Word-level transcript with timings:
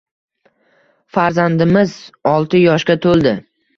Farzandimiz 1.17 1.93
olti 2.33 2.63
yoshga 2.67 2.97
to`ldi 3.05 3.37